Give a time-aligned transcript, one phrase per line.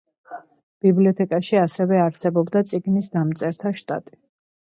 [0.85, 4.19] ბიბლიოთეკაში ასევე არსებობდა წიგნის გადამწერთა შტატი.